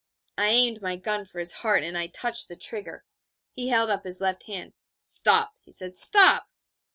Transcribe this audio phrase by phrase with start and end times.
[0.43, 3.05] _'I aimed my gun for his heart, and I touched the trigger.
[3.53, 4.73] He held up his left hand.
[5.03, 6.49] 'Stop,' he said, 'stop.'